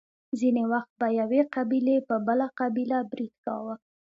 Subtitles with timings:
[0.39, 3.75] ځینې وخت به یوې قبیلې په بله قبیله برید کاوه.